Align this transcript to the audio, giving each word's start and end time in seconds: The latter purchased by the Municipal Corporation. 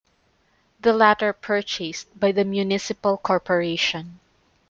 The 0.79 0.93
latter 0.93 1.31
purchased 1.31 2.19
by 2.19 2.31
the 2.31 2.43
Municipal 2.43 3.17
Corporation. 3.19 4.19